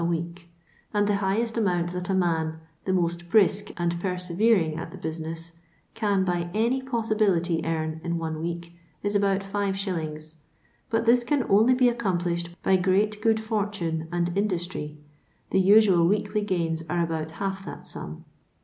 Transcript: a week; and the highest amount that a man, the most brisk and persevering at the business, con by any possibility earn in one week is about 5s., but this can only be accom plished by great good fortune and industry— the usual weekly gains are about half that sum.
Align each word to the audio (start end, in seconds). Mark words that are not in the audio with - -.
a 0.01 0.03
week; 0.03 0.49
and 0.95 1.05
the 1.05 1.17
highest 1.17 1.59
amount 1.59 1.91
that 1.93 2.09
a 2.09 2.13
man, 2.15 2.59
the 2.85 2.91
most 2.91 3.29
brisk 3.29 3.69
and 3.77 3.99
persevering 4.01 4.75
at 4.75 4.89
the 4.89 4.97
business, 4.97 5.51
con 5.93 6.25
by 6.25 6.49
any 6.55 6.81
possibility 6.81 7.63
earn 7.63 8.01
in 8.03 8.17
one 8.17 8.39
week 8.41 8.73
is 9.03 9.13
about 9.13 9.41
5s., 9.41 10.33
but 10.89 11.05
this 11.05 11.23
can 11.23 11.43
only 11.43 11.75
be 11.75 11.85
accom 11.85 12.19
plished 12.19 12.49
by 12.63 12.77
great 12.77 13.21
good 13.21 13.39
fortune 13.39 14.07
and 14.11 14.35
industry— 14.35 14.97
the 15.51 15.61
usual 15.61 16.07
weekly 16.07 16.41
gains 16.41 16.83
are 16.89 17.03
about 17.03 17.29
half 17.37 17.63
that 17.63 17.85
sum. 17.85 18.25